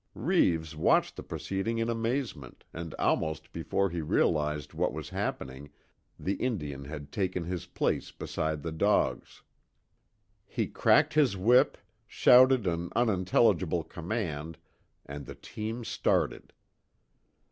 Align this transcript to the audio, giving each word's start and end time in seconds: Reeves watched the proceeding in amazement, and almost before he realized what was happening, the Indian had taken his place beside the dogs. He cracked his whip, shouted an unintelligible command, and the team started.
Reeves 0.15 0.75
watched 0.75 1.15
the 1.15 1.21
proceeding 1.21 1.77
in 1.77 1.87
amazement, 1.87 2.63
and 2.73 2.95
almost 2.95 3.51
before 3.53 3.91
he 3.91 4.01
realized 4.01 4.73
what 4.73 4.93
was 4.93 5.09
happening, 5.09 5.69
the 6.17 6.33
Indian 6.37 6.85
had 6.85 7.11
taken 7.11 7.43
his 7.43 7.67
place 7.67 8.09
beside 8.11 8.63
the 8.63 8.71
dogs. 8.71 9.43
He 10.47 10.65
cracked 10.65 11.13
his 11.13 11.37
whip, 11.37 11.77
shouted 12.07 12.65
an 12.65 12.89
unintelligible 12.95 13.83
command, 13.83 14.57
and 15.05 15.27
the 15.27 15.35
team 15.35 15.85
started. 15.85 16.51